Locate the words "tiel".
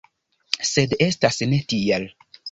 1.75-2.09